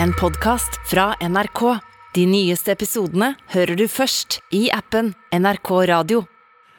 [0.00, 1.60] En podkast fra NRK.
[2.14, 6.24] De nyeste episodene hører du først i appen NRK Radio.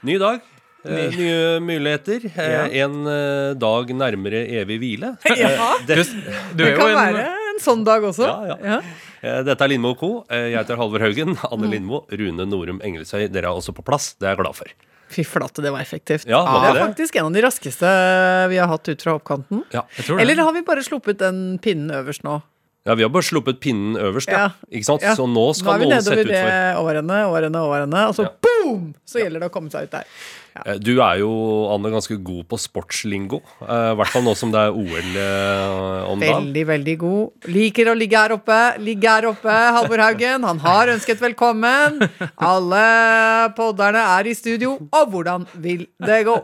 [0.05, 0.41] Ny dag.
[0.83, 2.25] Eh, nye muligheter.
[2.27, 5.13] Eh, En eh, dag nærmere evig hvile.
[5.39, 5.49] Ja.
[5.53, 5.99] Eh, det,
[6.55, 8.27] Du det kan være en sånn dag også.
[8.27, 8.79] Ja, ja.
[9.23, 10.11] eh, dette er Lindmo Co.
[10.29, 11.37] Eh, Jeg heter Halvor Haugen.
[11.49, 13.29] Anne Lindmo, Rune Norum Engelsøy.
[13.31, 14.13] Dere er også på plass.
[14.19, 14.73] Det er jeg glad for.
[15.13, 16.25] Fy flate, det var effektivt.
[16.25, 17.89] Ja, var det det er faktisk en av de raskeste
[18.49, 19.59] vi har hatt ut fra oppkanten.
[19.75, 20.23] Ja, jeg tror det.
[20.25, 22.39] Eller har vi bare sluppet den pinnen øverst nå?
[22.83, 24.49] Ja, Vi har bare sluppet pinnen øverst, ja.
[24.67, 25.03] Ikke sant?
[25.05, 25.13] Ja.
[25.15, 26.39] Så nå skal Nå skal er vi nedover det
[26.81, 28.31] årene, årene, årene, og så Ja.
[28.43, 28.89] boom!
[29.07, 30.03] Så gjelder det å komme seg ut der.
[30.53, 30.75] Ja.
[30.77, 31.29] Du er jo,
[31.73, 33.39] Anne, ganske god på sportslingo.
[33.61, 36.43] Eh, I hvert fall nå som det er OL eh, om dagen.
[36.51, 37.31] Veldig, veldig god.
[37.55, 38.59] Liker å ligge her oppe.
[38.83, 40.43] Ligge her oppe, Halvor Haugen.
[40.43, 42.03] Han har ønsket velkommen.
[42.37, 46.35] Alle podderne er i studio, og hvordan vil det gå?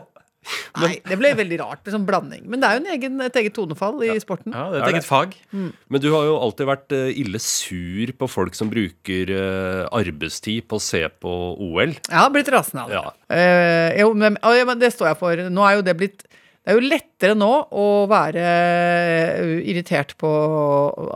[0.80, 2.46] Nei, det ble veldig rart Liksom blanding.
[2.48, 4.54] Men det er jo en egen, et eget tonefall i sporten.
[4.56, 5.36] Ja, det er et eget fag.
[5.52, 10.66] Men du har jo alltid vært eh, ille sur på folk som bruker eh, arbeidstid
[10.70, 11.96] på å se på OL.
[11.96, 13.00] Jeg har blitt rasende av det.
[13.00, 13.36] Ja.
[13.36, 15.48] Eh, jo, men, å, ja, men det står jeg for.
[15.52, 16.26] Nå er jo det blitt
[16.60, 18.42] det er jo lettere nå å være
[19.64, 20.28] irritert på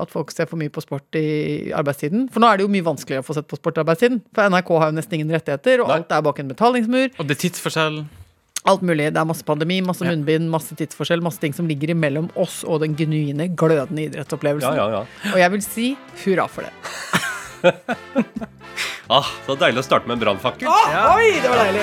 [0.00, 2.31] at folk ser for mye på sport i arbeidstiden.
[2.33, 4.22] For nå er det jo mye vanskeligere å få sett på sport i arbeidstiden.
[4.34, 6.00] For NRK har jo nesten ingen rettigheter, og Nei.
[6.00, 7.12] alt er bak en betalingsmur.
[7.20, 8.00] Og det er tidsforskjell.
[8.64, 9.10] Alt mulig.
[9.12, 12.80] Det er masse pandemi, masse munnbind, masse tidsforskjell, masse ting som ligger imellom oss og
[12.80, 14.78] den genuine, glødende idrettsopplevelsen.
[14.78, 15.32] Ja, ja, ja.
[15.34, 15.88] Og jeg vil si
[16.24, 16.72] hurra for det.
[19.12, 20.64] Ah, så deilig å starte med en brannfakkel.
[20.64, 21.82] Oi, det var deilig!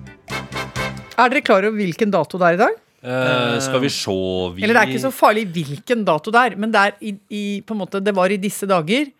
[1.20, 2.78] er dere klar over hvilken dato det er i dag?
[3.00, 4.14] Eh, skal vi se
[4.56, 4.64] vi...
[4.64, 7.44] Eller det er ikke så farlig hvilken dato det er, men det er i, i
[7.76, 9.12] måte, det var i disse dager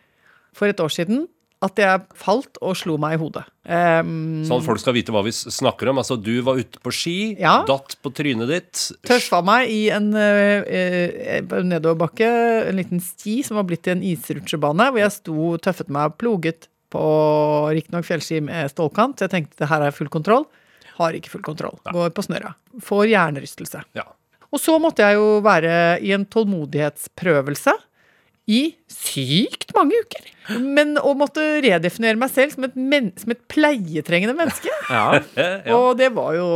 [0.56, 1.26] for et år siden
[1.60, 3.42] at jeg falt og slo meg i hodet.
[3.68, 5.98] Um, Sånn at folk skal vite hva vi snakker om.
[6.00, 7.58] Altså, du var ute på ski, Ja.
[7.68, 8.84] datt på trynet ditt.
[9.04, 12.30] Tøffa meg i en uh, uh, nedoverbakke,
[12.70, 16.16] en liten sti som var blitt til en isrutsjebane, hvor jeg sto tøffet meg og
[16.22, 17.02] ploget på
[17.76, 19.20] riktignok fjellski med stålkant.
[19.20, 20.48] Jeg tenkte det her er full kontroll.
[20.96, 21.76] Har ikke full kontroll.
[21.92, 22.54] Går på snørra.
[22.82, 23.84] Får hjernerystelse.
[23.96, 24.08] Ja.
[24.50, 27.76] Og så måtte jeg jo være i en tålmodighetsprøvelse
[28.50, 30.26] i sykt mange uker.
[30.58, 34.72] Men å måtte redefinere meg selv som et, men som et pleietrengende menneske.
[34.90, 35.20] Ja.
[35.38, 35.76] Ja.
[35.76, 36.46] Og det var jo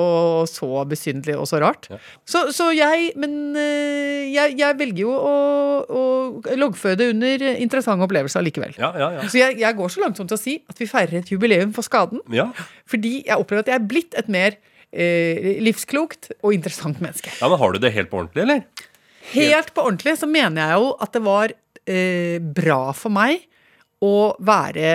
[0.51, 1.87] så besynderlig og så rart.
[1.93, 2.01] Ja.
[2.27, 5.35] Så, så jeg Men eh, jeg, jeg velger jo å,
[5.87, 8.75] å loggføre det under interessante opplevelser likevel.
[8.81, 9.29] ja, ja, ja.
[9.31, 11.71] Så jeg, jeg går så langt som til å si at vi feirer et jubileum
[11.77, 12.25] for skaden.
[12.35, 12.49] ja.
[12.91, 14.59] Fordi jeg opplever at jeg er blitt et mer
[14.91, 17.31] eh, livsklokt og interessant menneske.
[17.39, 18.91] Ja, men Har du det helt på ordentlig, eller?
[19.33, 21.55] Helt på ordentlig så mener jeg jo at det var
[21.87, 23.47] eh, bra for meg
[24.05, 24.91] å være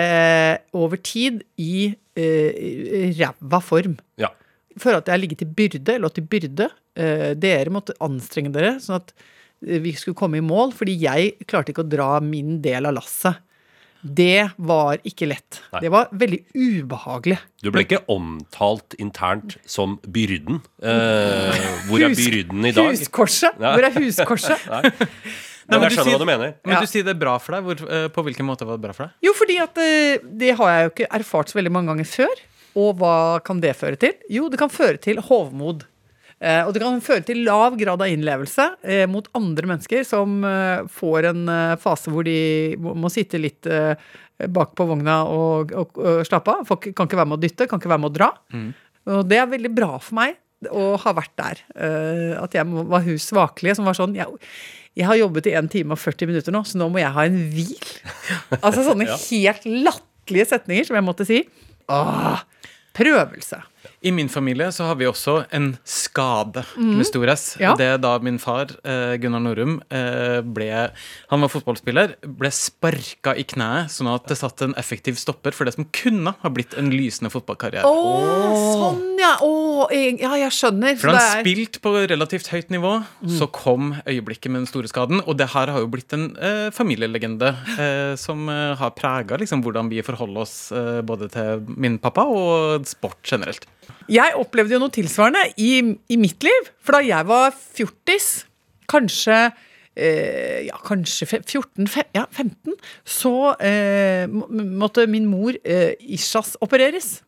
[0.78, 3.96] over tid i eh, ræva form.
[4.20, 4.30] Ja.
[4.78, 6.70] For at jeg har ligget til byrde, eller til byrde.
[6.98, 9.14] Eh, dere måtte anstrenge dere sånn at
[9.66, 12.98] eh, vi skulle komme i mål, fordi jeg klarte ikke å dra min del av
[13.00, 13.46] lasset.
[14.00, 15.58] Det var ikke lett.
[15.74, 15.82] Nei.
[15.84, 17.36] Det var veldig ubehagelig.
[17.60, 20.62] Du ble ikke omtalt internt som byrden.
[20.80, 22.94] Eh, hvor er byrden i dag?
[22.94, 23.60] Huskorset!
[23.60, 24.70] Hvor er huskorset?
[25.70, 25.78] Nei.
[25.78, 26.54] Men jeg du skjønner sier- hva du mener.
[26.64, 26.80] Men Ja.
[26.80, 27.64] du sier det er bra for deg.
[27.64, 29.12] Hvor, eh, på hvilken måte var det bra for deg?
[29.22, 32.42] Jo, fordi at eh, det har jeg jo ikke erfart så veldig mange ganger før.
[32.76, 34.14] Og hva kan det føre til?
[34.30, 35.86] Jo, det kan føre til hovmod.
[36.40, 40.42] Eh, og det kan føre til lav grad av innlevelse eh, mot andre mennesker som
[40.44, 43.66] eh, får en eh, fase hvor de må, må sitte litt
[44.48, 46.62] bak på vogna og, og, og slappe av.
[46.64, 48.30] Folk kan ikke være med å dytte, kan ikke være med å dra.
[49.10, 50.38] Og det er veldig bra for meg
[50.72, 51.60] å ha vært der.
[51.76, 54.26] eh, at jeg var hun svakelige som var sånn jeg,
[55.00, 57.24] jeg har jobbet i 1 time og 40 minutter nå, så nå må jeg ha
[57.24, 57.90] en hvil.
[58.60, 61.42] Altså sånne helt latterlige setninger som jeg måtte si.
[61.90, 62.42] Åh,
[62.96, 63.62] prøvelse.
[64.04, 67.44] I min familie så har vi også en skade med stor S.
[67.60, 67.72] Ja.
[67.76, 70.68] Det er da min far, eh, Gunnar Norum, eh, ble
[71.32, 75.68] Han var fotballspiller, ble sparka i kneet, sånn at det satt en effektiv stopper for
[75.68, 77.88] det som kunne ha blitt en lysende fotballkarriere.
[77.88, 79.30] Oh, sånn ja!
[79.44, 80.96] Å, jeg- ja, jeg skjønner.
[80.98, 82.92] For Så han det er- spilte på relativt høyt nivå,
[83.38, 85.22] så kom øyeblikket med den store skaden.
[85.26, 89.62] Og det her har jo blitt en eh, familielegende eh, som eh, har prega liksom,
[89.62, 93.66] hvordan vi forholder oss eh, både til min pappa og sport generelt.
[94.10, 95.72] Jeg opplevde jo noe tilsvarende i,
[96.10, 96.70] i mitt liv.
[96.82, 98.44] For da jeg var fjortis,
[98.90, 99.52] kanskje
[99.96, 107.20] eh, ja, kanskje 14, fe- ja, 15, så eh, måtte min mor eh, Ishas opereres.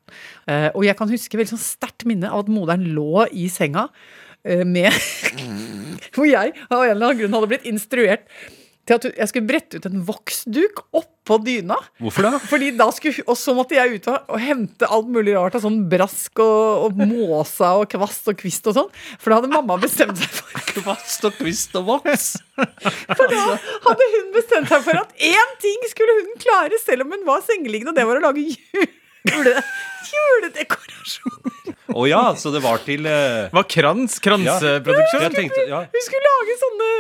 [0.46, 3.88] Eh, og jeg kan huske veldig sånn sterkt minne av at moderen lå i senga
[4.44, 4.90] eh, med
[6.14, 8.26] Hvor jeg av en eller annen grunn hadde blitt instruert
[8.88, 11.76] til at jeg skulle brette ut en voksduk oppå dyna.
[12.02, 12.40] Hvorfor da?
[12.52, 15.84] Fordi da skulle, Og så måtte jeg ut og, hente alt mulig rart av sånn
[15.90, 18.90] brask og, og måsa og kvast og kvist og sånn.
[19.22, 22.32] For da hadde mamma bestemt seg for Kvast og kvist og voks.
[23.18, 23.42] For da
[23.86, 27.42] hadde hun bestemt seg for at én ting skulle hun klare, selv om hun var
[27.44, 28.44] sengeliggende, og det var å lage
[29.30, 29.54] jule,
[30.08, 31.76] juledekorasjoner.
[31.92, 33.50] Å ja, så det var til uh...
[33.52, 34.16] Var krans?
[34.24, 35.26] Kranseproduksjon?
[35.34, 35.82] tenkte, ja.
[35.92, 36.90] Vi skulle lage sånne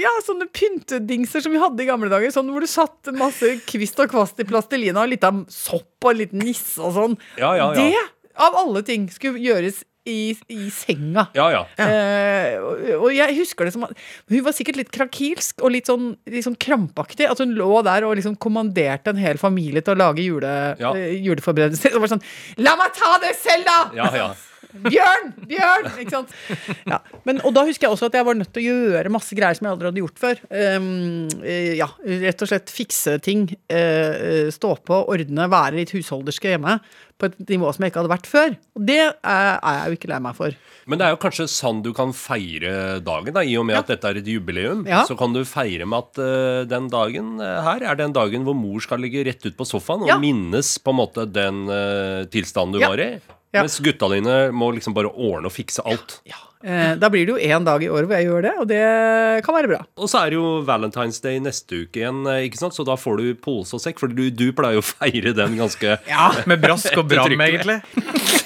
[0.00, 2.32] Ja, sånne pyntedingser som vi hadde i gamle dager.
[2.34, 6.12] Sånn hvor du satt masse kvist og kvast i plastelina, og litt av sopp og
[6.12, 7.18] en liten nisse og sånn.
[7.40, 7.82] Ja, ja, ja.
[7.82, 8.06] Det,
[8.46, 11.26] av alle ting, skulle gjøres i, i senga.
[11.36, 11.62] Ja, ja.
[11.82, 13.92] Eh, og, og jeg husker det som at
[14.30, 17.26] Hun var sikkert litt krakilsk og litt sånn, litt sånn krampaktig.
[17.30, 20.94] At hun lå der og liksom kommanderte en hel familie til å lage jule, Ja.
[20.96, 21.96] eh, juleforberedelser.
[21.96, 22.24] Og var sånn
[22.62, 23.78] La meg ta det selv, da!
[23.98, 24.28] ja, ja.
[24.84, 25.32] Bjørn!
[25.48, 25.88] Bjørn!
[26.02, 26.34] Ikke sant?
[26.86, 27.00] Ja.
[27.24, 29.56] Men, og da husker jeg også at jeg var nødt til å gjøre masse greier
[29.58, 30.42] som jeg aldri hadde gjort før.
[30.50, 31.26] Um,
[31.78, 31.88] ja,
[32.26, 33.48] Rett og slett fikse ting.
[33.72, 36.78] Uh, stå på, ordne, være litt husholderske hjemme.
[37.16, 38.56] På et nivå som jeg ikke hadde vært før.
[38.76, 40.56] Og det er, er jeg jo ikke lei meg for.
[40.86, 43.88] Men det er jo kanskje sånn du kan feire dagen, da, i og med at
[43.94, 44.82] dette er et jubileum.
[44.86, 45.00] Ja.
[45.08, 48.54] Så kan du feire med at uh, den dagen uh, her er den dagen hvor
[48.58, 50.18] mor skal ligge rett ut på sofaen og Ja.
[50.20, 51.64] minnes på en måte den
[52.30, 52.92] tilstanden du Ja.
[52.92, 53.10] var i.
[53.56, 53.64] Ja.
[53.64, 56.20] Mens gutta dine må liksom bare ordne og fikse alt.
[56.66, 58.80] Eh, da blir det jo én dag i året hvor jeg gjør det, og det
[59.46, 59.80] kan være bra.
[60.00, 62.74] Og så er det jo Valentine's Day neste uke igjen, eh, ikke sant?
[62.74, 64.00] så da får du pose og sekk.
[64.02, 67.80] For du, du pleier jo å feire den ganske Ja, Med brask og bram, egentlig.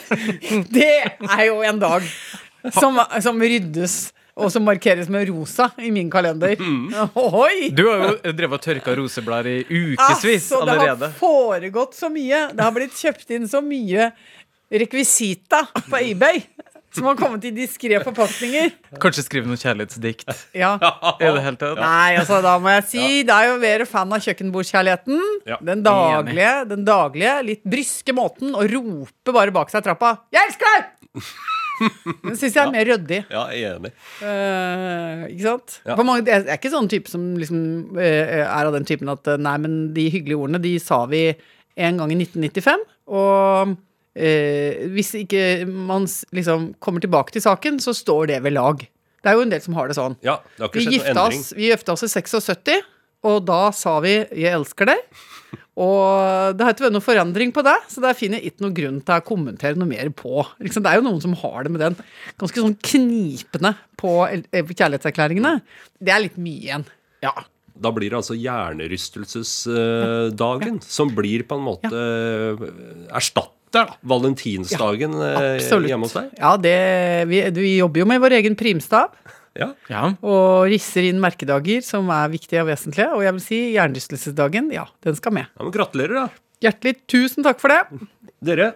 [0.75, 2.07] Det er jo en dag
[2.75, 4.11] som, som ryddes.
[4.41, 6.57] Og som markeres med rosa i min kalender.
[7.19, 7.69] Ohoi!
[7.77, 12.47] Du har jo drevet og tørka roseblader i ukevis Altså, det har foregått så mye.
[12.55, 14.07] Det har blitt kjøpt inn så mye
[14.71, 16.43] rekvisita på eBay.
[16.91, 18.73] Som har kommet i diskré forpakninger.
[19.03, 20.27] Kanskje skrive noen kjærlighetsdikt.
[20.59, 20.73] Ja.
[21.23, 21.79] I det hele tatt.
[21.79, 25.21] Nei, altså da må jeg si Det er jo mer fan av kjøkkenbordskjærligheten.
[25.47, 25.61] Ja.
[25.71, 30.75] Den daglige, den daglige, litt bryske måten å rope bare bak seg trappa 'Jeg elsker
[30.75, 30.91] deg!'
[32.27, 33.21] Den syns jeg er mer ryddig.
[33.33, 33.93] Ja, jeg er enig.
[34.21, 35.77] Uh, ikke sant?
[35.87, 35.97] Ja.
[35.97, 37.63] Mange, jeg er ikke sånn type som liksom
[37.97, 38.03] uh,
[38.43, 41.23] er av den typen at eh, Nei, men de hyggelige ordene, de sa vi
[41.81, 42.85] en gang i 1995.
[43.17, 43.73] Og
[44.15, 48.77] eh, hvis ikke man liksom kommer tilbake til saken, så står det ved lag.
[49.21, 50.17] Det er jo en del som har det sånn.
[50.25, 51.41] Ja, det har ikke Vi skjedd noen gifta endring.
[51.45, 52.81] oss, vi gifta oss i 76,
[53.31, 55.05] og da sa vi 'jeg elsker deg'.
[55.81, 58.77] Og det har ikke vært noen forandring på det, så der finner jeg ikke noen
[58.77, 60.47] grunn til å kommentere noe mer på.
[60.61, 61.97] Liksom, det er jo noen som har det med den
[62.41, 65.61] ganske sånn knipende på eh, kjærlighetserklæringene.
[66.01, 66.85] Det er litt mye igjen.
[67.23, 67.33] Ja.
[67.81, 72.61] Da blir det altså hjernerystelsesdagen som blir på en måte eh,
[73.71, 76.31] erstatter da, valentinsdagen ja, hjemme hos deg.
[76.39, 79.11] Ja, det, vi, vi jobber jo med vår egen primstav.
[79.55, 79.75] Ja.
[79.89, 80.15] Ja.
[80.23, 83.09] Og risser inn merkedager som er viktige og vesentlige.
[83.15, 85.47] Og jeg vil si hjernerystelsesdagen, ja, den skal med.
[85.51, 86.29] ja, men Gratulerer, da.
[86.61, 88.07] Hjertelig tusen takk for det.
[88.45, 88.75] Dere,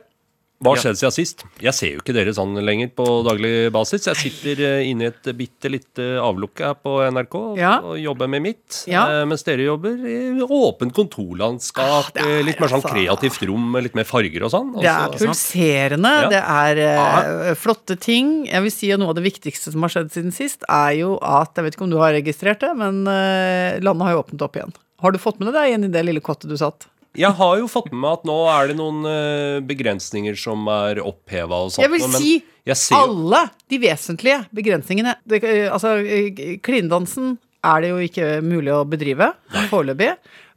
[0.62, 1.42] hva har skjedd siden sist?
[1.60, 4.06] Jeg ser jo ikke dere sånn lenger på daglig basis.
[4.06, 7.72] Jeg sitter eh, inne i et bitte lite avlukke her på NRK Ja.
[7.84, 8.84] og jobber med mitt.
[8.88, 9.02] Ja.
[9.10, 13.42] eh, Mens dere jobber i åpent kontorlandskap, Ah, er eh, litt mer sånn altså- kreativt
[13.50, 14.70] rom litt mer farger og sånn.
[14.74, 14.82] Også.
[14.86, 16.28] Det er pulserende, Ja.
[16.32, 18.46] det er uh, flotte ting.
[18.46, 21.18] Jeg vil si at Noe av det viktigste som har skjedd siden sist, er jo
[21.20, 24.42] at Jeg vet ikke om du har registrert det, men uh, landet har jo åpnet
[24.42, 24.72] opp igjen.
[25.02, 26.86] Har du fått med deg igjen i det lille kottet du satt?
[27.14, 30.98] Jeg har jo fått med meg at nå er det noen eh, begrensninger som er
[31.04, 31.84] oppheva og sånt.
[31.84, 32.32] Jeg vil si
[32.64, 35.14] jeg ser alle de vesentlige begrensningene.
[35.28, 39.30] Det, altså, eh, Klindansen er det jo ikke mulig å bedrive
[39.70, 40.14] foreløpig.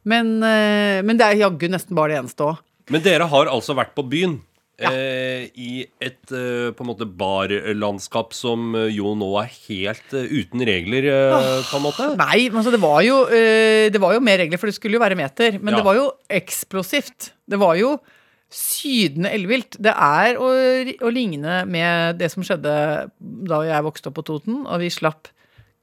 [0.08, 2.64] Men, eh, men det er jaggu nesten bare det eneste òg.
[2.88, 4.38] Men dere har altså vært på byen.
[4.78, 4.92] Ja.
[4.94, 5.70] Eh, I
[6.00, 11.08] et eh, på en måte barlandskap som eh, jo nå er helt eh, uten regler,
[11.10, 12.06] eh, på en måte.
[12.20, 14.94] Nei, men altså det var jo eh, Det var jo mer regler, for det skulle
[15.00, 15.58] jo være meter.
[15.58, 15.80] Men Ja.
[15.80, 17.32] det var jo eksplosivt.
[17.48, 17.96] Det var jo
[18.48, 19.76] sydende ellevilt.
[19.82, 20.46] Det er å,
[21.04, 22.72] å ligne med det som skjedde
[23.18, 25.28] da jeg vokste opp på Toten, og vi slapp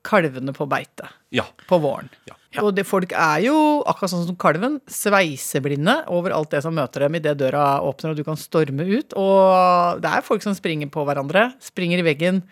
[0.06, 1.44] kalvene på beite Ja.
[1.68, 2.10] på våren.
[2.30, 2.36] Ja.
[2.64, 3.56] Og det, folk er jo,
[3.90, 8.20] akkurat sånn som kalven, sveiseblinde over alt det som møter dem idet døra åpner og
[8.20, 9.16] du kan storme ut.
[9.20, 12.44] Og det er folk som springer på hverandre, springer i veggen.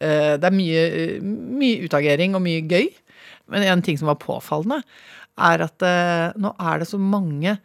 [0.00, 0.84] Eh, Det er mye,
[1.22, 2.88] mye utagering og mye gøy.
[3.52, 4.82] Men en ting som var påfallende,
[5.34, 7.58] er at eh, nå er det så mange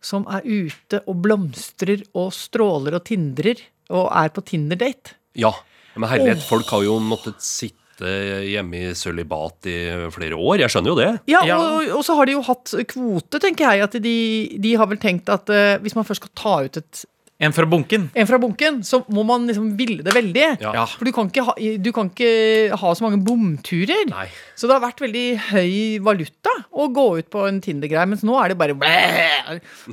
[0.00, 3.58] som er ute og blomstrer og stråler og tindrer
[3.90, 5.16] og er på Tinder-date.
[5.34, 5.52] ja.
[5.98, 9.76] Men herlighet, folk har jo måttet sitte hjemme i sølibat i
[10.14, 10.62] flere år.
[10.64, 11.10] Jeg skjønner jo det.
[11.30, 11.58] Ja, Ja.
[11.60, 13.86] Og, og så har de jo hatt kvote, tenker jeg.
[13.88, 14.16] At de,
[14.60, 17.04] de har vel tenkt at uh, hvis man først skal ta ut et
[17.40, 18.10] En fra bunken.
[18.12, 20.42] en fra bunken, så må man liksom ville det veldig.
[20.60, 20.84] Ja.
[20.84, 24.04] For du kan, ikke ha, du kan ikke ha så mange bomturer.
[24.10, 24.26] Nei.
[24.60, 25.72] Så det har vært veldig høy
[26.04, 28.76] valuta å gå ut på en Tinder-greie, mens nå er det bare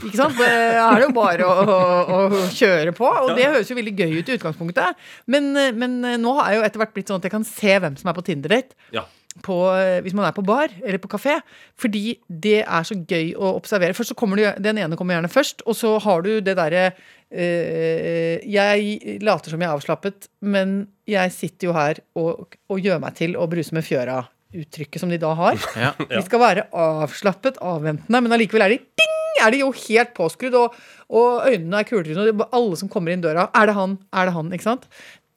[0.04, 0.36] Ikke sant?
[0.36, 3.08] Det er det jo bare å, å, å kjøre på.
[3.08, 5.08] Og det høres jo veldig gøy ut i utgangspunktet.
[5.32, 7.96] Men, men nå har jeg jo etter hvert blitt sånn at jeg kan se hvem
[8.00, 8.76] som er på Tinder-date.
[8.92, 9.08] Ja.
[9.46, 9.58] På,
[10.04, 11.38] hvis man er på bar eller på kafé.
[11.80, 13.96] Fordi det er så gøy å observere.
[13.98, 16.88] Først så kommer du, Den ene kommer gjerne først, og så har du det derre
[16.92, 23.02] øh, Jeg later som jeg er avslappet, men jeg sitter jo her og, og gjør
[23.04, 25.60] meg til å bruse med fjøra-uttrykket som de da har.
[25.86, 25.94] Ja.
[26.02, 29.14] De skal være avslappet, avventende, men allikevel er de ding!
[29.38, 30.78] Er de jo helt påskrudd, og,
[31.14, 33.94] og øynene er kuletrynne, og alle som kommer inn døra Er det han?
[34.10, 34.50] Er det han?
[34.56, 34.88] Ikke sant?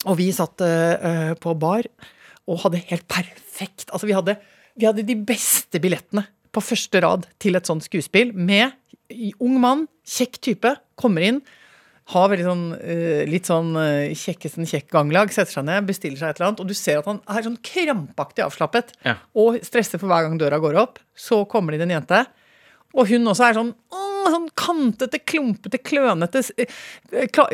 [0.08, 1.84] Og vi satt eh, på bar
[2.50, 4.36] og hadde helt perfekt Altså, vi hadde,
[4.78, 8.72] vi hadde de beste billettene på første rad til et sånt skuespill med
[9.42, 11.40] ung mann, kjekk type, kommer inn.
[12.10, 16.32] Har veldig sånn, eh, litt sånn uh, kjekkesen kjekk ganglag, setter seg ned, bestiller seg
[16.32, 19.16] et eller annet, og du ser at han er sånn krampaktig avslappet Ja.
[19.38, 20.98] og stresser for hver gang døra går opp.
[21.14, 22.24] Så kommer det inn en jente,
[22.94, 23.74] og hun også er sånn,
[24.30, 26.42] sånn kantete, klumpete, klønete.
[26.44, 26.66] s- eh,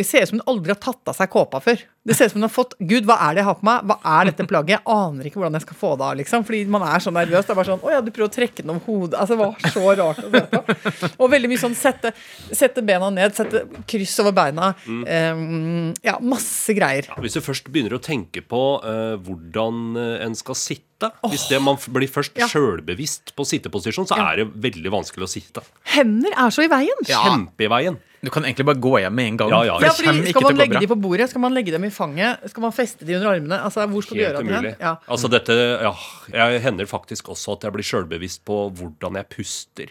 [0.03, 1.83] Ser ut som hun aldri har tatt av seg kåpa før.
[2.07, 3.83] Det ser ut som hun har fått Gud, hva er det jeg har på meg?
[3.89, 4.69] Hva er dette plagget?
[4.77, 6.45] Jeg aner ikke hvordan jeg skal få det av, liksom.
[6.47, 7.47] Fordi man er så nervøs.
[7.47, 9.19] Det er bare sånn Å ja, du prøver å trekke den om hodet.
[9.19, 11.15] Altså, det var så rart å se på.
[11.25, 12.13] Og veldig mye sånn sette,
[12.53, 14.75] sette bena ned, sette kryss over beina.
[14.87, 17.09] Eh, ja, masse greier.
[17.19, 21.61] Hvis du først begynner å tenke på uh, hvordan eh, en skal sitte Hvis det
[21.63, 22.47] man blir først Ja.
[22.49, 24.33] sjølbevisst på sitteposisjon, så Ja.
[24.33, 25.63] er det veldig vanskelig å sitte.
[25.85, 26.97] Hender er så i veien.
[27.05, 27.99] Kjempe i veien.
[28.25, 29.51] Du kan egentlig bare gå hjem med en gang.
[29.51, 29.87] Ja, ja, ja.
[29.87, 31.29] Ja, fordi Skal man legge dem på bordet?
[31.31, 32.49] Skal man legge dem i fanget?
[32.51, 33.61] Skal man feste dem under armene?
[33.63, 34.77] Altså, Hvor skal du gjøre gjøre det?
[34.81, 34.97] Ja.
[35.09, 35.93] Altså dette, ja,
[36.33, 39.87] Jeg hender faktisk også at jeg blir sjølbevisst på hvordan jeg puster.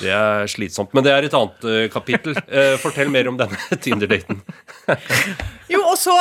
[0.00, 0.92] Det er slitsomt.
[0.96, 2.36] Men det er et annet uh, kapittel.
[2.50, 4.42] Uh, fortell mer om denne Tinder-daten.
[5.66, 6.12] Jo, og så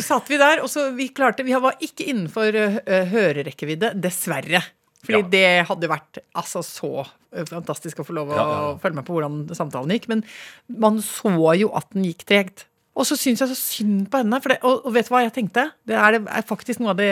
[0.00, 2.78] satt vi der, og så vi klarte Vi var ikke innenfor uh,
[3.10, 4.62] hørerekkevidde, dessverre.
[5.04, 5.26] Fordi Ja.
[5.34, 7.04] det hadde vært altså så
[7.50, 10.08] fantastisk å få lov å Ja, ja, følge med på hvordan samtalen gikk.
[10.10, 10.24] Men
[10.72, 12.64] man så jo at den gikk tregt.
[12.96, 14.40] Og så syns jeg så synd på henne.
[14.40, 15.66] For det, og, og vet du hva jeg tenkte?
[15.86, 17.10] Det er, det er faktisk noe av det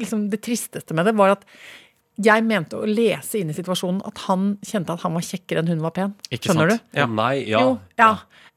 [0.00, 1.44] liksom det tristeste med det, var at
[2.24, 5.70] jeg mente å lese inn i situasjonen at han kjente at han var kjekkere enn
[5.72, 6.14] hun var pen.
[6.28, 6.84] Ikke Skjønner sant?
[6.92, 6.98] du?
[7.00, 7.06] Ja.
[7.06, 7.62] Nei, ja.
[7.64, 8.10] Jo, ja.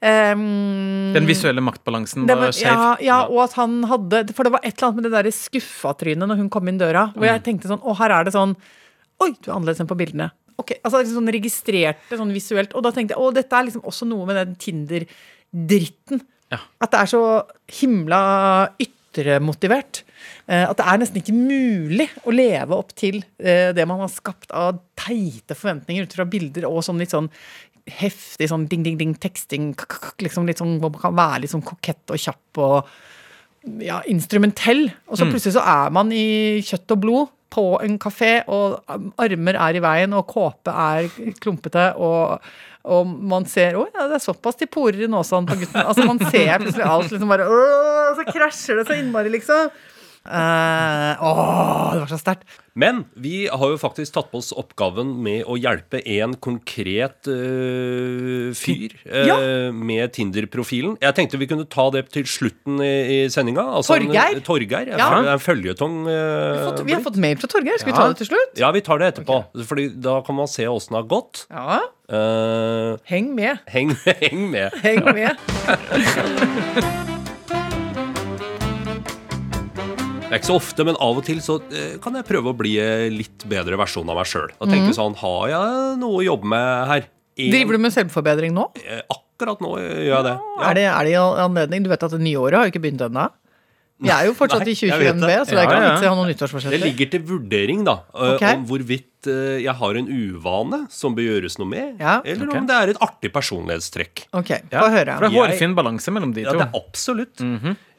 [0.04, 2.68] Um, Den visuelle maktbalansen var var, skeiv.
[2.76, 5.30] ja, ja, og at han hadde For det var et eller annet med det der
[5.32, 7.06] skuffa trynet når hun kom inn døra.
[7.16, 8.52] Hvor jeg tenkte sånn Å, her er det sånn
[9.24, 10.28] Oi, du er annerledes enn på bildene.
[10.60, 12.76] Ok, altså liksom sånn Registrerte sånn visuelt.
[12.76, 16.20] Og da tenkte jeg å, dette er liksom også noe med den Tinder-dritten.
[16.52, 16.60] Ja.
[16.84, 17.22] At det er så
[17.80, 18.20] himla
[18.84, 20.04] ytremotivert.
[20.48, 24.12] Eh, at det er nesten ikke mulig å leve opp til eh, det man har
[24.12, 27.32] skapt av teite forventninger ut fra bilder og sånn litt sånn
[27.90, 29.74] heftig sånn ding-ding-ding-teksting.
[30.24, 32.94] Liksom litt sånn, hvor man kan være litt sånn kokett og kjapp og
[33.84, 34.88] ja, instrumentell.
[35.10, 38.80] Og så plutselig så er man i kjøtt og blod på en kafé, og
[39.22, 41.10] armer er i veien, og kåpe er
[41.42, 42.42] klumpete, og,
[42.90, 45.84] og man ser Å ja, det er såpass de porer i sånn på gutten.
[45.84, 47.60] Altså Man ser plutselig alt liksom bare Å,
[48.18, 49.70] så krasjer det så innmari, liksom.
[50.24, 52.48] Eh, åh, det var så sterkt.
[52.80, 58.50] Men vi har jo faktisk tatt på oss oppgaven med å hjelpe en konkret uh,
[58.58, 59.36] fyr uh, Ja.
[59.76, 60.96] med Tinder-profilen.
[61.04, 63.68] Jeg tenkte vi kunne ta det til slutten i, i sendinga.
[63.78, 64.40] Altså Torgeir?
[64.48, 64.98] Torgeir, ja.
[64.98, 65.12] Ja.
[65.20, 66.00] Det er en føljetong.
[66.08, 67.78] Uh, Vi har fått, vi har fått mail fra Torgeir.
[67.84, 68.58] Skal vi ta det til slutt?
[68.64, 69.44] Ja, vi tar det etterpå.
[69.70, 71.46] Fordi da kan man se åssen det har gått.
[71.52, 71.84] Ja.
[73.12, 73.60] Heng med.
[73.68, 74.72] heng, heng med.
[74.82, 75.36] Heng med.
[80.34, 82.58] Det er ikke så ofte, men av og til så eh, kan jeg prøve å
[82.58, 82.72] bli
[83.14, 84.50] litt bedre versjon av meg sjøl.
[84.58, 87.06] Og tenke sånn Har jeg noe å jobbe med her?
[87.38, 88.64] En- Driver du med selvforbedring nå?
[88.82, 90.34] Eh, Akkurat nå gjør jeg det.
[90.34, 90.66] Ja.
[90.72, 91.86] Er det, er det i anledning?
[91.86, 93.28] Du vet at det nye året har jo ikke begynt ennå?
[94.04, 95.38] Vi er jo fortsatt Nei, i 2021 B, det.
[95.46, 95.92] så det er ikke Ja, ja.
[95.94, 97.96] vits i å ha noen Det ligger til vurdering, da,
[98.34, 98.58] okay.
[98.58, 102.60] Om hvorvidt eh, jeg har en uvane som bør gjøres noe med, Ja, eller okay.
[102.64, 104.26] om det er et artig personlighetstrekk.
[104.34, 105.14] Ok, Ja, få høre.
[105.14, 106.58] For det er Jeg- hårfin balanse mellom de Ja, to.
[106.58, 107.46] det er absolutt.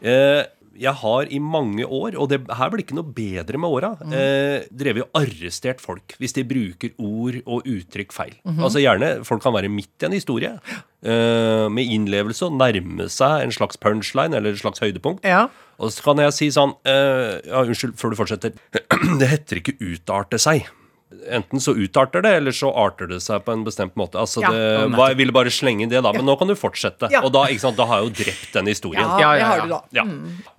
[0.02, 0.44] eh,
[0.80, 4.66] jeg har i mange år, og det her blir ikke noe bedre med åra, eh,
[4.74, 8.34] drevet og arrestert folk hvis de bruker ord og uttrykk feil.
[8.56, 10.52] Altså gjerne, Folk kan være midt i en historie,
[11.04, 15.24] eh, med innlevelse og nærme seg en slags punchline eller et slags høydepunkt.
[15.24, 15.48] Ja.
[15.78, 18.54] Og så kan jeg si sånn eh, Ja, unnskyld, før du fortsetter.
[19.20, 20.68] Det heter ikke utarte seg.
[21.30, 24.18] Enten så utarter det, eller så arter det seg på en bestemt måte.
[24.20, 24.50] Altså, Ja.
[24.52, 26.12] det, hva, jeg ville bare slenge det, da.
[26.12, 27.08] Men nå kan du fortsette.
[27.10, 27.22] Ja.
[27.24, 29.08] Og da, ikke sant, da har jeg jo drept den historien.
[29.18, 29.80] Ja, Ja, det har du da.
[29.92, 30.04] Ja.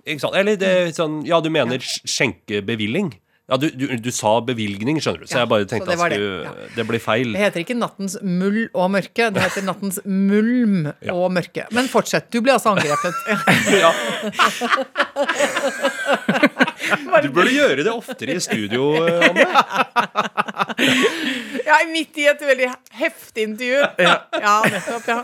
[0.06, 0.34] Ikke sant?
[0.34, 3.12] Eller det er sånn Ja, du mener sk- skjenkebevilling.
[3.48, 6.00] Ja, du, du, du sa bevilgning, skjønner du, så Ja, jeg bare tenkte det at
[6.00, 6.50] var det, ja.
[6.74, 7.30] det blir feil.
[7.30, 11.62] Det heter ikke nattens mull og mørke, det heter nattens mulm og mørke.
[11.70, 12.26] Men fortsett.
[12.34, 13.14] Du ble altså angrepet.
[13.84, 13.92] Ja.
[17.26, 19.46] Du burde gjøre det oftere i studio, Anne.
[21.66, 22.68] Jeg er midt i et veldig
[23.00, 23.82] heftig intervju.
[24.04, 25.18] Ja, nettopp, ja.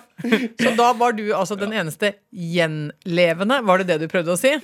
[0.62, 4.54] Så da var du altså den eneste gjenlevende, var det det du prøvde å si?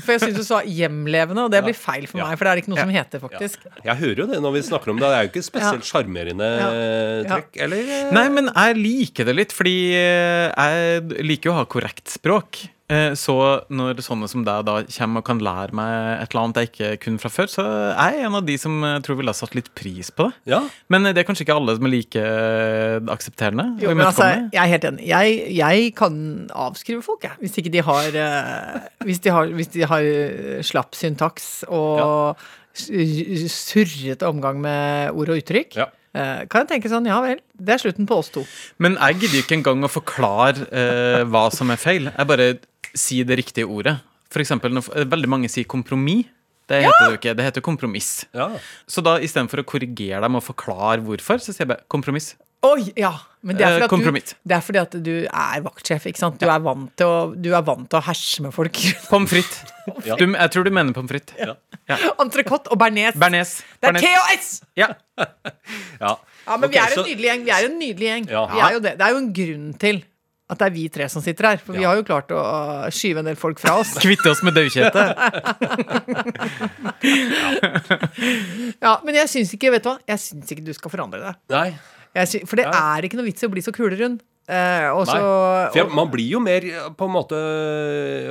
[0.00, 2.32] For jeg syns du sa hjemlevende, og det blir feil for meg.
[2.40, 3.66] For det er ikke noe som heter, faktisk.
[3.84, 5.10] Jeg hører jo det når vi snakker om det.
[5.12, 6.70] Det er jo ikke spesielt sjarmerende Ja.
[7.28, 7.90] trekk, eller?
[8.16, 12.62] Nei, men jeg liker det litt, fordi jeg liker jo å ha korrekt språk.
[12.90, 13.34] Eh, Så
[13.72, 16.90] når sånne som deg da kommer og kan lære meg et eller annet jeg ikke
[17.04, 19.56] kunne fra før, så er jeg en av de som eh, tror ville ha satt
[19.58, 20.54] litt pris på det.
[20.54, 20.62] Ja.
[20.92, 22.24] Men eh, det er kanskje ikke alle som er like
[23.14, 23.68] aksepterende.
[23.82, 25.06] Jo, altså, jeg er helt enig.
[25.08, 26.18] Jeg, jeg kan
[26.66, 27.38] avskrive folk, jeg.
[27.42, 28.18] Hvis ikke de har
[29.06, 30.10] Hvis de har, hvis de har
[30.66, 33.48] slapp syntaks og ja.
[33.52, 35.76] surrete omgang med ord og uttrykk.
[35.78, 35.88] Ja.
[36.14, 38.44] Eh, Kan jeg tenke sånn, ja vel, det er slutten på oss to.
[38.82, 42.10] Men jeg gidder ikke engang å forklare eh, hva som er feil.
[42.12, 42.48] Jeg bare
[42.92, 43.98] sier det riktige ordet.
[44.32, 46.30] For eksempel når veldig mange sier kompromiss.
[46.70, 47.32] Det heter det jo ikke.
[47.36, 48.10] Det heter kompromiss.
[48.32, 48.46] ja.
[48.88, 52.30] Så da istedenfor å korrigere dem og forklare hvorfor, så sier jeg bare kompromiss.
[52.62, 53.10] Oi, ja.
[53.42, 56.20] Men det er, Eh, fordi at du, det er fordi at du er vaktsjef, ikke
[56.20, 56.36] sant?
[56.38, 58.78] Du er vant til å, du er vant til å herse med folk.
[59.10, 59.64] Pommes frites.
[60.06, 60.14] Ja.
[60.14, 61.34] Du, jeg tror du mener pommes frites.
[61.42, 61.96] Ja.
[62.22, 63.16] Entrecôte og bearnés.
[63.18, 63.56] Bearnés.
[63.82, 63.98] Det er.
[63.98, 64.52] THS!
[64.78, 64.92] Ja.
[65.18, 66.12] ja.
[66.46, 67.42] Ja, men okay, vi er en så- nydelig gjeng.
[67.48, 68.28] Vi er en nydelig gjeng.
[68.30, 68.44] Ja.
[68.54, 68.92] Vi er jo det.
[69.00, 69.98] det er jo en grunn til
[70.52, 71.60] at det er vi tre som sitter her.
[71.64, 72.42] For vi har jo klart å
[72.94, 73.96] skyve en del folk fra oss.
[74.04, 75.18] Kvitte oss med daukjøttet.
[78.82, 79.96] Ja, Men jeg syns ikke vet du hva?
[80.12, 81.42] Jeg syns ikke du skal forandre deg.
[81.54, 81.66] Nei.
[82.14, 82.96] Jeg for det Ja.
[82.98, 84.20] er ikke noe vits i å bli så kulerund.
[84.48, 85.68] Eh, også, Nei.
[85.70, 86.60] For jeg, man blir jo mer
[86.98, 87.36] på en måte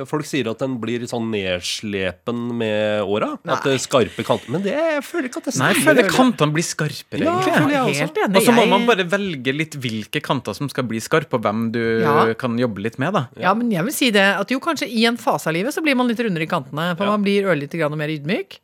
[0.06, 3.30] Folk sier at den blir sånn nedslepen med åra.
[3.48, 4.50] At det skarpe kanter.
[4.52, 6.02] Men det, jeg føler ikke at det Nei, jeg stemmer.
[6.02, 7.72] føler kantene blir skarpere, Ja, egentlig.
[7.72, 7.84] Ja.
[8.02, 8.36] Helt enig.
[8.36, 11.72] Og så må man bare velge litt hvilke kanter som skal bli skarpe, og hvem
[11.72, 12.34] du Ja.
[12.34, 13.14] kan jobbe litt med.
[13.14, 15.72] da Ja, men jeg vil si det at jo, kanskje i en fase av livet
[15.72, 16.94] så blir man litt rundere i kantene.
[16.96, 17.10] For Ja.
[17.16, 18.58] man blir ørlite grann mer ydmyk.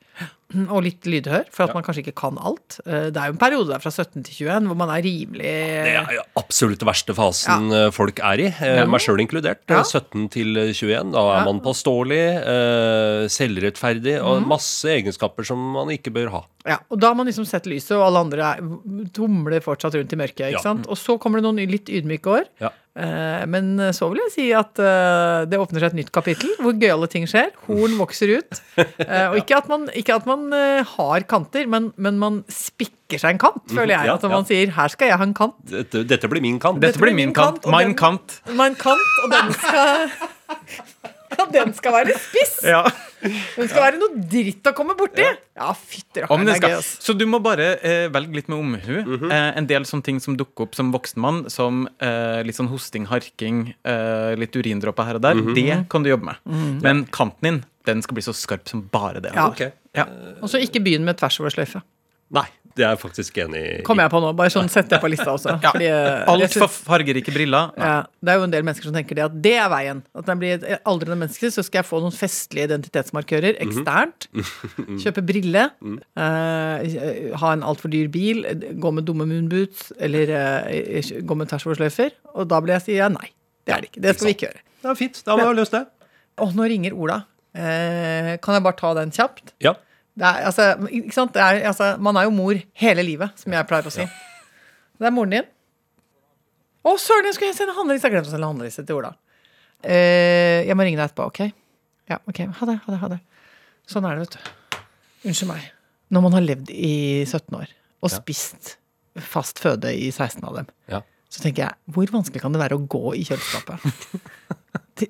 [0.72, 1.74] Og litt lydhør, for at Ja.
[1.76, 2.78] man kanskje ikke kan alt.
[2.86, 5.44] Eh, Det er jo en periode der fra 17 til 21 hvor man er rimelig
[5.44, 7.90] Det er jo absolutt den verste fasen ja.
[7.92, 8.86] folk er i, eh, Ja.
[8.86, 9.60] meg sjøl inkludert.
[9.68, 9.80] Ja.
[9.80, 11.12] Eh, 17 til 21.
[11.12, 14.48] Da er man påståelig, eh, selvrettferdig og mm.
[14.48, 16.42] masse egenskaper som man ikke bør ha.
[16.66, 18.64] Ja, og da har man liksom sett lyset, og alle andre er,
[19.16, 20.52] tumler fortsatt rundt i mørket.
[20.52, 20.88] ikke sant?
[20.88, 22.44] Og så kommer det noen litt ydmyke år.
[22.98, 26.74] Eh, men så vil jeg si at eh, det åpner seg et nytt kapittel hvor
[26.74, 27.52] gøyale ting skjer.
[27.68, 28.62] Horn vokser ut.
[29.08, 30.50] Eh, og ikke at man, ikke at man
[30.86, 34.08] har kanter, men, men man spikker seg en kant, føler jeg.
[34.10, 34.48] ja, at man ja.
[34.50, 35.56] sier 'her skal jeg ha en kant'.
[35.70, 36.80] Dette, dette blir min kant.
[36.82, 37.62] Dette blir min kant.
[37.62, 38.38] kant.
[38.58, 40.10] Mein kant, og den skal
[41.42, 42.58] Og den skal være spiss!
[42.66, 42.82] Ja.
[43.18, 45.24] Den skal være noe dritt å komme borti!
[45.58, 46.86] Ja, fytti Om rakkeren, er.
[47.02, 49.28] Så du må bare eh, velge litt med omhu.
[49.30, 52.70] eh, en del sånne ting som dukker opp som voksen mann, som eh, litt sånn
[52.70, 56.56] hosting, harking, eh, litt urindråper her og der, det kan du jobbe med.
[56.84, 59.34] Men kanten din, den skal bli så skarp som bare det.
[59.34, 59.48] Ja.
[59.50, 59.74] Okay.
[59.98, 60.06] Ja.
[60.42, 61.82] Og så ikke begynn med tversoversløyfe.
[62.34, 62.46] Nei,
[62.78, 63.70] det er jeg faktisk enig i.
[63.86, 64.30] Kommer jeg på nå.
[64.38, 65.56] Bare sånn setter jeg på lista også.
[65.64, 65.72] Ja.
[65.74, 67.72] Fordi, eh, Altfor fargerike briller.
[67.80, 70.02] Ja, det er jo en del mennesker som tenker det at det er veien.
[70.14, 74.28] At når jeg blir et aldrende menneske, så skal jeg få noen festlige identitetsmarkører eksternt.
[75.02, 75.64] Kjøpe brille.
[75.82, 78.44] Uh, ha en altfor dyr bil.
[78.78, 79.90] Gå med dumme moonboots.
[79.98, 82.14] Eller uh, gå med tversoversløyfer.
[82.36, 83.32] Og da blir jeg si ja, nei.
[83.66, 84.04] Det er det ikke.
[84.06, 84.64] Det skal vi ikke gjøre.
[84.78, 85.20] Det er fint.
[85.26, 85.82] Da har vi løst det.
[86.44, 87.24] Og nå ringer Ola.
[87.58, 89.56] Uh, kan jeg bare ta den kjapt?
[89.64, 89.74] Ja.
[90.18, 91.32] Det er, altså, ikke sant?
[91.36, 94.06] Det er, altså, man er jo mor hele livet, som jeg pleier å si.
[94.98, 95.46] Det er moren din.
[96.82, 98.08] Å, søren, jeg skulle sende handleliste.
[98.08, 99.12] Jeg glemte å sende handleliste til Ola.
[99.84, 101.40] Uh, jeg må ringe deg etterpå, OK?
[102.10, 102.40] Ja, ok.
[102.58, 103.18] Ha det, ha det, ha det.
[103.88, 104.80] Sånn er det, vet du.
[105.28, 105.68] Unnskyld meg.
[106.14, 106.94] Når man har levd i
[107.28, 108.74] 17 år og spist
[109.28, 111.00] fast føde i 16 av dem, Ja.
[111.30, 113.82] så tenker jeg, hvor vanskelig kan det være å gå i kjøleskapet?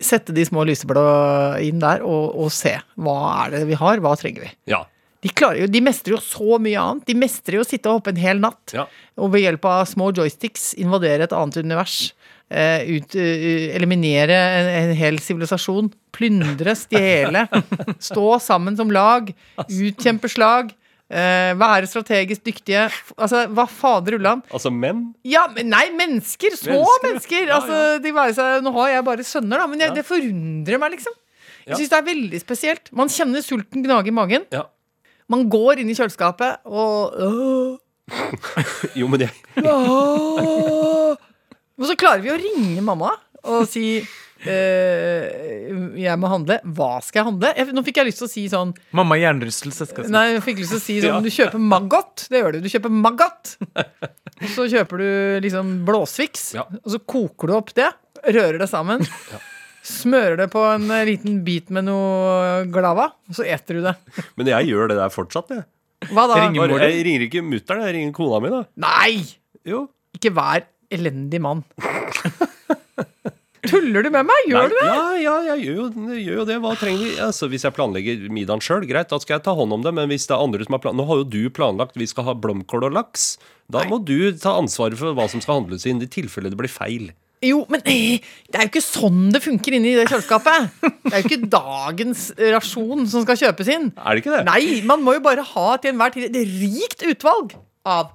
[0.05, 1.03] Sette de små lyseblå
[1.65, 2.75] inn der og, og se.
[3.01, 4.01] Hva er det vi har?
[4.05, 4.51] Hva trenger vi?
[4.73, 4.83] Ja.
[5.25, 7.07] De, klarer jo, de mestrer jo så mye annet.
[7.09, 8.75] De mestrer jo å sitte og hoppe en hel natt.
[8.77, 8.85] Ja.
[9.19, 11.97] Og ved hjelp av små joysticks invadere et annet univers.
[12.49, 15.91] Uh, ut, uh, eliminere en, en hel sivilisasjon.
[16.15, 17.43] Plyndre, stjele.
[18.11, 19.33] stå sammen som lag.
[19.67, 20.71] Utkjempe slag.
[21.09, 22.87] Uh, være strategisk dyktige.
[23.19, 24.43] Altså, hva fader ullan?
[24.55, 25.07] Altså menn?
[25.27, 26.55] Ja, men nei, mennesker!
[26.61, 27.43] Små Mennesker, mennesker!
[27.43, 27.51] ja.
[27.51, 29.99] Ja, altså, de være seg, nå har jeg bare sønner, da, men jeg, Ja.
[29.99, 31.17] det forundrer meg, liksom.
[31.69, 32.91] Jeg syns det er veldig spesielt.
[32.97, 34.45] Man kjenner sulten gnage i magen.
[34.55, 34.67] Ja.
[35.29, 37.77] Man går inn i kjøleskapet og øh,
[38.97, 41.17] Jo, men det øh.
[41.79, 43.13] Og så klarer vi å ringe mamma
[43.49, 45.69] og si eh,
[46.03, 46.57] jeg må handle.
[46.75, 47.53] Hva skal jeg handle?
[47.55, 49.87] Jeg, nå fikk jeg lyst til å si sånn Mamma hjernerystelse.
[49.87, 50.15] skal jeg si.
[50.17, 51.21] Nei, jeg fikk lyst til å si sånn Ja.
[51.23, 52.25] Du kjøper maggot.
[52.33, 52.61] Det gjør du.
[52.67, 53.55] Du kjøper maggot.
[53.79, 55.09] Og så kjøper du
[55.47, 56.67] liksom blåsviks, Ja.
[56.67, 57.89] og så koker du opp det.
[58.27, 59.07] Rører det sammen.
[59.89, 63.95] Smører det på en eh, liten bit med noe glava, og så eter du det.
[64.39, 65.67] Men jeg gjør det der fortsatt, jeg.
[66.13, 66.43] Hva da?
[66.45, 66.85] Ringer mor di?
[66.85, 68.63] jeg ringer ikke mutter'n, jeg ringer kona mi, da.
[68.85, 69.25] Nei!
[69.67, 69.87] Jo.
[70.15, 71.65] Ikke vær elendig mann.
[73.69, 74.47] Tuller du med meg?
[74.49, 74.87] Gjør du det?
[74.87, 76.57] Ja, ja, jeg gjør jo, jeg gjør jo det.
[76.63, 77.11] Hva trenger vi?
[77.25, 79.93] Altså, hvis jeg planlegger middagen sjøl, greit, da skal jeg ta hånd om det.
[79.99, 82.29] Men hvis det er andre som har planlagt Nå har jo du planlagt vi skal
[82.29, 83.33] ha blomkål og laks.
[83.73, 86.73] Da må du ta ansvaret for hva som skal handles inn, i tilfelle det blir
[86.73, 87.11] feil.
[87.45, 87.95] Jo, men det
[88.57, 90.73] er jo ikke sånn det funker inni det kjøleskapet.
[90.83, 92.25] Det er jo ikke dagens
[92.57, 93.91] rasjon som skal kjøpes inn.
[93.95, 94.45] Er det ikke det?
[94.49, 97.55] Nei, man må jo bare ha til enhver tid et rikt utvalg
[97.89, 98.11] av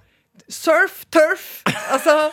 [0.51, 1.61] surf, turf
[1.93, 2.31] Altså,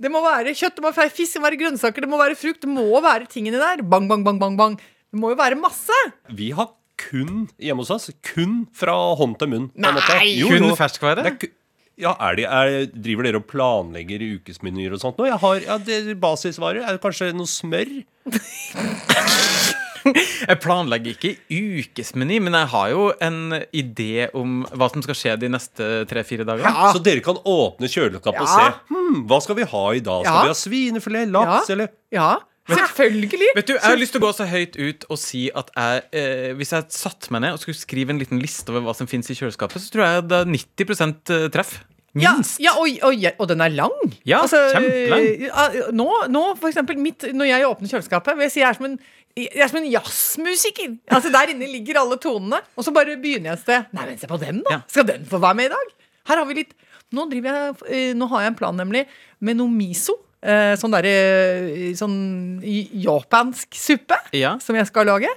[0.00, 2.38] det må være kjøtt, det må være fisk, det må være grønnsaker, det må være
[2.38, 2.62] frukt.
[2.64, 3.84] Det må være tingene der.
[3.86, 4.78] Bang, bang, bang, bang, bang.
[5.14, 5.94] Det må jo være masse.
[6.34, 9.68] Vi har kun hjemme hos oss Kun fra hånd til munn.
[9.74, 9.94] Nei!
[10.38, 11.24] Jo, Kun ferskvare?
[11.26, 11.54] Det er
[12.00, 15.28] Ja, er de, er, Driver dere og planlegger ukesmenyer og sånt nå?
[15.30, 17.92] Jeg har, ja, det, Basisvarer er det kanskje noe smør?
[20.04, 25.36] Jeg planlegger ikke ukesmeny, men jeg har jo en idé om hva som skal skje
[25.40, 26.68] de neste tre-fire dagene.
[26.68, 26.90] Ja.
[26.92, 30.26] Så dere kan åpne kjøleskapet og se hm, hva skal vi ha i dag.
[30.26, 30.42] Skal Ja.
[30.44, 31.72] vi ha svinefilet, laks Ja.
[31.72, 32.28] eller Ja,
[32.68, 33.48] selvfølgelig.
[33.56, 36.04] Vet du, Jeg har lyst til å gå så høyt ut og si at jeg,
[36.16, 39.10] eh, hvis jeg satte meg ned og skulle skrive en liten liste over hva som
[39.10, 41.74] finnes i kjøleskapet, så tror jeg det er 90% treff.
[42.14, 42.60] Ja, Minst.
[42.62, 43.94] ja og, og, og den er lang.
[44.24, 45.24] Ja, kjempelang.
[45.50, 48.78] eh, Nå, nå, for eksempel, mitt, når jeg åpner kjøleskapet, vil jeg si jeg er
[48.78, 48.98] som en
[49.34, 50.92] jeg er som en jazzmusiker.
[51.10, 53.88] Altså Der inne ligger alle tonene, og så bare begynner jeg et sted.
[53.96, 54.76] Nei, men se på den, da!
[54.76, 54.80] Ja.
[54.86, 55.90] Skal den få være med i dag?
[56.30, 56.74] Her har vi litt
[57.14, 59.04] Nå, jeg, eh, nå har jeg en plan, nemlig,
[59.44, 60.16] med noe miso.
[60.44, 62.16] Eh, sånn derre Sånn
[62.60, 64.58] japansk suppe Ja.
[64.60, 65.30] som jeg skal lage.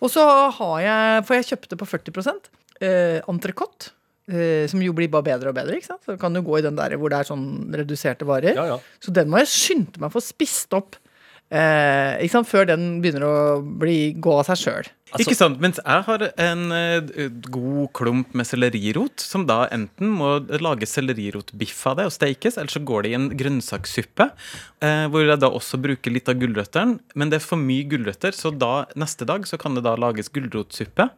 [0.00, 0.22] Og så
[0.54, 2.38] har jeg For jeg kjøpte på 40
[2.80, 3.90] eh, entrecôte.
[4.30, 5.76] Eh, som jo blir bare bedre og bedre.
[5.76, 6.04] ikke sant?
[6.06, 8.54] Så kan jo gå i den der hvor det er sånn reduserte varer.
[8.54, 8.78] Ja, ja.
[9.02, 10.96] Så den må jeg skynde meg å få spist opp
[11.52, 12.48] eh, ikke sant?
[12.48, 14.90] før den begynner å bli, gå av seg sjøl.
[15.20, 20.38] Ikke sant, Mens jeg har en eh, god klump med sellerirot, som da enten må
[20.62, 24.30] lage sellerirotbiff av det og steikes, eller så går det i en grønnsakssuppe,
[24.80, 26.96] eh, hvor jeg da også bruker litt av gulrøttene.
[27.18, 30.32] Men det er for mye gulrøtter, så da neste dag så kan det da lages
[30.32, 31.10] gulrotsuppe.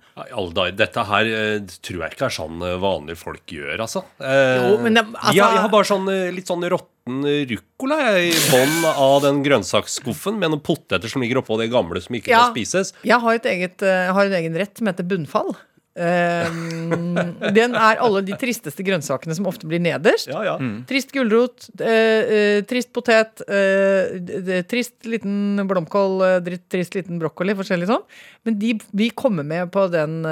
[0.75, 4.03] Dette her eh, tror jeg ikke er sånn vanlige folk gjør, altså.
[4.19, 6.67] Eh, Jo, men det- altså- Jeg, jeg har bare sånn litt sånn
[7.05, 12.01] råtten ruccola i bånn av den grønnsaksskuffen med noen poteter som ligger oppå det gamle
[12.01, 12.47] som ikke Ja.
[12.47, 12.93] kan spises.
[13.05, 15.55] Jeg har, et eget, eh, jeg har en egen rett som heter bunnfall.
[15.97, 17.15] Um,
[17.55, 20.27] den er alle de tristeste grønnsakene som ofte blir nederst.
[20.27, 20.57] Ja, ja.
[20.89, 27.55] Trist gulrot, eh, eh, trist potet, eh, trist liten blomkål, eh, dritt- trist liten brokkoli,
[27.55, 28.03] forskjellig sånn.
[28.45, 30.25] Men de, vi kommer med på den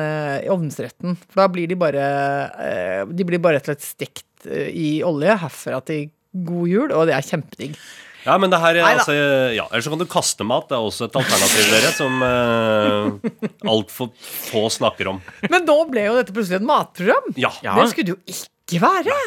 [0.50, 1.16] ovnsretten.
[1.30, 5.78] For da blir de bare De blir bare rett og slett stekt i olje herfra
[5.84, 7.76] til god jul, og det er kjempedigg.
[8.22, 9.14] Ja, men det her er altså
[9.56, 10.68] Ja, ellers så kan du kaste mat.
[10.70, 15.20] Det er også et alternativ, dere, som eh, altfor få snakker om.
[15.50, 17.32] Men nå ble jo dette plutselig et matprogram.
[17.34, 17.50] Ja.
[17.66, 17.74] Ja.
[17.80, 19.20] Det skulle det jo ikke være.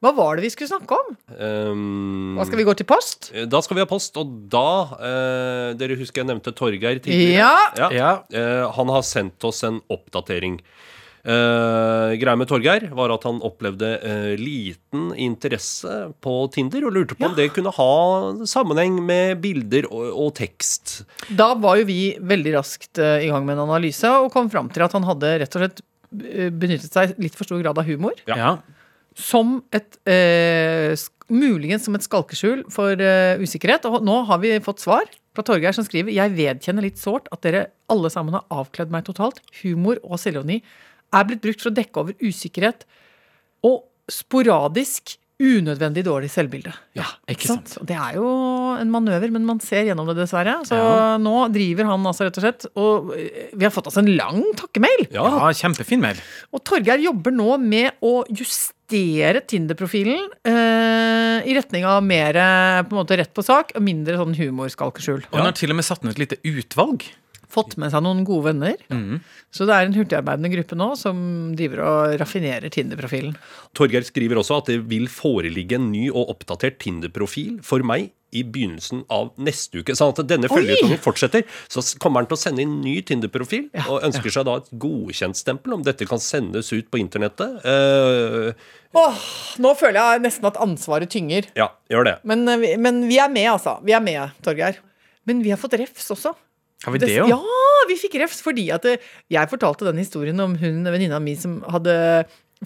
[0.00, 1.08] Hva var det vi skulle snakke om?
[1.36, 3.28] Um, Hva skal vi gå til post?
[3.52, 7.50] Da skal vi ha post, og da eh, Dere husker jeg nevnte Torgeir tidligere?
[7.76, 7.90] Ja.
[7.92, 8.12] Ja.
[8.32, 10.56] Eh, han har sendt oss en oppdatering.
[11.20, 15.92] Uh, greia med Torgeir var at han opplevde uh, liten interesse
[16.24, 17.92] på Tinder, og lurte på om det kunne ha
[18.48, 21.02] sammenheng med bilder og, og tekst.
[21.28, 24.72] Da var jo vi veldig raskt uh, i gang med en analyse og kom fram
[24.72, 28.16] til at han hadde rett og slett benyttet seg litt for stor grad av humor.
[28.26, 28.38] Ja.
[28.40, 28.52] ja.
[29.14, 30.96] Som et eh,
[31.30, 32.98] Muligens som et skalkeskjul for
[33.38, 33.86] usikkerhet.
[33.86, 35.06] Og nå har vi fått svar
[35.36, 39.06] fra Torgeir som skriver Jeg vedkjenner litt sårt at dere alle sammen har avkledd meg
[39.06, 39.38] totalt.
[39.60, 40.58] Humor og selvironi
[41.12, 42.84] er blitt brukt for å dekke over usikkerhet
[43.66, 46.68] og sporadisk unødvendig dårlig selvbilde.
[46.98, 47.78] Ja, ikke sant.
[47.88, 48.26] Det er jo
[48.76, 50.58] en manøver, men man ser gjennom det, dessverre.
[50.68, 51.16] Så Ja.
[51.16, 54.42] nå driver han altså rett og slett Og eh, vi har fått oss en lang
[54.54, 55.06] takkemail.
[55.10, 56.20] Ja, kjempefin mail.
[56.52, 62.36] Og Torgeir jobber nå med å justere Tinder-profilen eh, i retning av mer
[62.84, 65.24] på en måte rett på sak og mindre sånn humorskalkeskjul.
[65.32, 67.06] Og hun har til og med satt ned et lite utvalg.
[67.50, 68.78] Fått med seg noen gode venner.
[68.94, 69.18] Mm.
[69.50, 71.18] Så det er en hurtigarbeidende gruppe nå som
[71.58, 73.34] driver og raffinerer Tinder-profilen.
[73.76, 78.42] Torgeir skriver også at det vil foreligge en ny og oppdatert Tinder-profil for meg i
[78.46, 79.94] begynnelsen av neste uke.
[79.98, 81.46] Sånn at denne følgetongen fortsetter.
[81.70, 85.74] Så kommer han til å sende inn ny Tinder-profil, og ønsker seg da et godkjentstempel
[85.74, 87.58] om dette kan sendes ut på internettet.
[87.66, 88.52] Uh,
[88.98, 89.24] Åh,
[89.62, 91.50] nå føler jeg nesten at ansvaret tynger.
[91.58, 92.16] ja, gjør det.
[92.26, 93.78] Men, eh, men vi er med, altså.
[93.86, 94.80] Vi er med, Torgeir.
[95.28, 96.34] Men vi har fått refs også.
[96.84, 97.32] Har vi det òg?
[97.32, 97.40] Ja,
[97.90, 101.60] vi fikk refs fordi at eh, jeg fortalte den historien om hun venninna mi som
[101.68, 101.96] hadde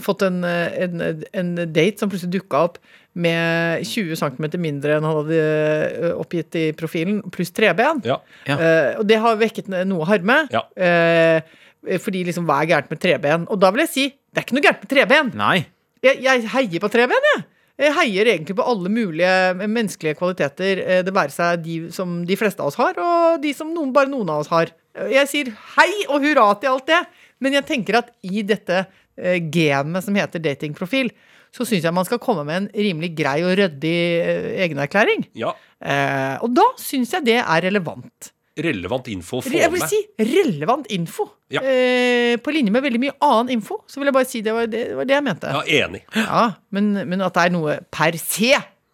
[0.02, 1.02] fått en, eh, en,
[1.34, 2.78] en date som plutselig dukka opp
[3.14, 8.02] med 20 cm mindre enn han hadde eh, oppgitt i profilen, pluss treben.
[8.06, 8.18] Ja.
[8.48, 8.56] Ja.
[8.58, 10.40] Uh, og det har vekket noe harme.
[10.54, 10.64] Ja.
[10.74, 13.46] Uh, fordi liksom, hva er gærent med treben?
[13.52, 15.30] Og da vil jeg si, det er ikke noe gærent med treben.
[15.38, 15.56] Nei.
[16.04, 17.44] Jeg, jeg heier på treben, jeg.
[17.80, 22.36] Jeg heier egentlig på alle mulige menneskelige kvaliteter, eh, det være seg de som de
[22.38, 24.70] fleste av oss har, og de som noen, bare noen av oss har.
[25.10, 27.00] Jeg sier hei og hurra til alt det,
[27.42, 28.84] men jeg tenker at i dette
[29.18, 31.10] eh, gamet som heter datingprofil,
[31.54, 35.28] så syns jeg man skal komme med en rimelig grei og ryddig eh, egenerklæring.
[35.38, 35.54] ja.
[35.84, 38.30] Eh, og da syns jeg det er relevant.
[38.54, 39.90] Relevant info å få Jeg vil med.
[39.90, 39.98] si
[40.30, 41.24] relevant info.
[41.50, 41.58] Ja.
[41.66, 44.68] Eh, på linje med veldig mye annen info, så vil jeg bare si det var
[44.70, 45.50] det, det, var det jeg mente.
[45.56, 46.04] Ja, enig.
[46.14, 48.52] Ja, men, men at det er noe per se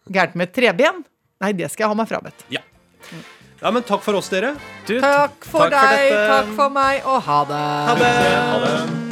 [0.09, 1.03] gærent med et treben,
[1.45, 2.41] nei, det skal jeg ha meg frabedt.
[2.49, 2.63] Ja.
[3.61, 4.55] ja, men takk for oss, dere.
[4.89, 7.63] Du, Takk for takk deg, for takk for meg, og ha det.
[7.91, 8.13] Ha det.
[8.17, 9.10] Ha det.